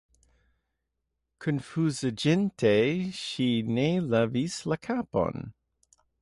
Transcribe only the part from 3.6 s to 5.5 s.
ne levis la kapon.